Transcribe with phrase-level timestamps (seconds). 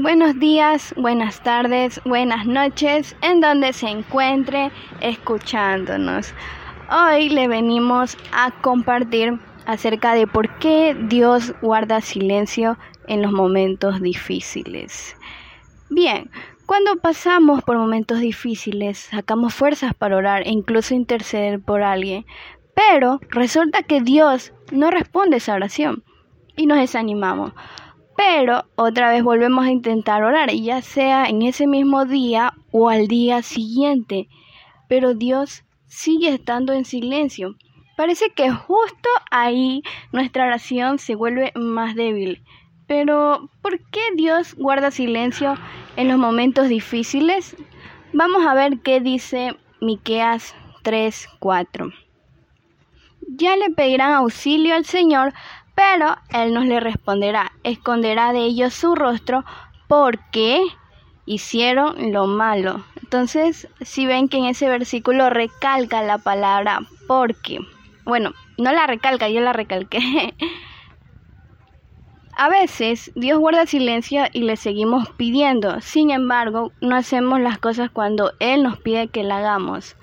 [0.00, 6.32] Buenos días, buenas tardes, buenas noches, en donde se encuentre escuchándonos.
[6.88, 14.00] Hoy le venimos a compartir acerca de por qué Dios guarda silencio en los momentos
[14.00, 15.16] difíciles.
[15.90, 16.30] Bien,
[16.64, 22.24] cuando pasamos por momentos difíciles, sacamos fuerzas para orar e incluso interceder por alguien,
[22.72, 26.04] pero resulta que Dios no responde esa oración
[26.54, 27.52] y nos desanimamos.
[28.18, 33.06] Pero otra vez volvemos a intentar orar, ya sea en ese mismo día o al
[33.06, 34.28] día siguiente.
[34.88, 37.54] Pero Dios sigue estando en silencio.
[37.96, 42.42] Parece que justo ahí nuestra oración se vuelve más débil.
[42.88, 45.54] Pero, ¿por qué Dios guarda silencio
[45.94, 47.54] en los momentos difíciles?
[48.12, 51.92] Vamos a ver qué dice Miqueas 3:4.
[53.28, 55.34] Ya le pedirán auxilio al Señor
[55.78, 59.44] pero él nos le responderá, esconderá de ellos su rostro
[59.86, 60.60] porque
[61.24, 62.82] hicieron lo malo.
[63.00, 67.60] Entonces, si ven que en ese versículo recalca la palabra porque,
[68.04, 70.34] bueno, no la recalca, yo la recalqué.
[72.36, 77.88] A veces Dios guarda silencio y le seguimos pidiendo, sin embargo, no hacemos las cosas
[77.88, 79.96] cuando Él nos pide que la hagamos.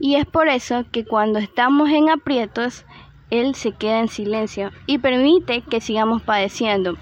[0.00, 2.84] Y es por eso que cuando estamos en aprietos,
[3.30, 6.96] él se queda en silencio y permite que sigamos padeciendo.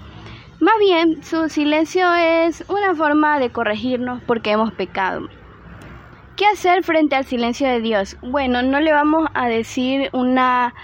[0.60, 5.28] Más bien, su silencio es una forma de corregirnos porque hemos pecado.
[6.36, 8.16] ¿Qué hacer frente al silencio de Dios?
[8.22, 10.74] Bueno, no le vamos a decir una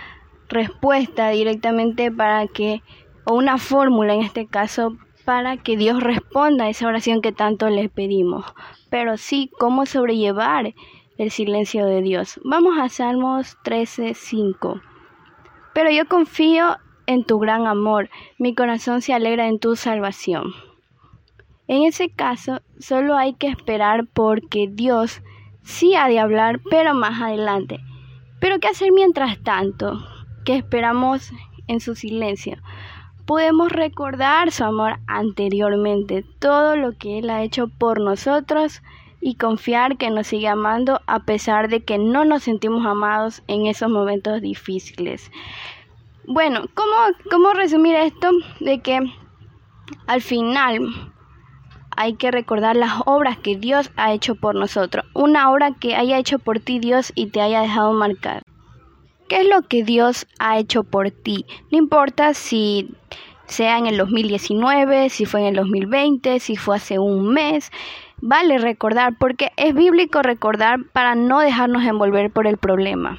[0.48, 2.82] respuesta directamente para que,
[3.24, 7.68] o una fórmula en este caso, para que Dios responda a esa oración que tanto
[7.68, 8.44] le pedimos,
[8.90, 10.74] pero sí cómo sobrellevar
[11.18, 12.40] el silencio de Dios.
[12.44, 14.91] Vamos a Salmos 13:5.
[15.74, 20.52] Pero yo confío en tu gran amor, mi corazón se alegra en tu salvación.
[21.68, 25.22] En ese caso, solo hay que esperar porque Dios
[25.62, 27.80] sí ha de hablar, pero más adelante.
[28.40, 30.04] Pero ¿qué hacer mientras tanto?
[30.44, 31.32] Que esperamos
[31.68, 32.58] en su silencio.
[33.24, 38.82] Podemos recordar su amor anteriormente, todo lo que Él ha hecho por nosotros
[39.22, 43.66] y confiar que nos sigue amando a pesar de que no nos sentimos amados en
[43.66, 45.30] esos momentos difíciles.
[46.26, 46.96] Bueno, ¿cómo,
[47.30, 48.30] cómo resumir esto?
[48.58, 48.98] De que
[50.08, 51.12] al final
[51.96, 55.04] hay que recordar las obras que Dios ha hecho por nosotros.
[55.14, 58.42] Una obra que haya hecho por ti Dios y te haya dejado marcar.
[59.28, 61.46] ¿Qué es lo que Dios ha hecho por ti?
[61.70, 62.90] No importa si
[63.46, 67.70] sea en el 2019, si fue en el 2020, si fue hace un mes.
[68.24, 73.18] Vale recordar porque es bíblico recordar para no dejarnos envolver por el problema.